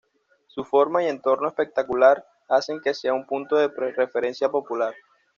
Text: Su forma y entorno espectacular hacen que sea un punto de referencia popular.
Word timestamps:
Su 0.47 0.63
forma 0.65 1.03
y 1.03 1.09
entorno 1.09 1.47
espectacular 1.47 2.25
hacen 2.49 2.81
que 2.81 2.95
sea 2.95 3.13
un 3.13 3.27
punto 3.27 3.55
de 3.57 3.67
referencia 3.67 4.49
popular. 4.49 4.95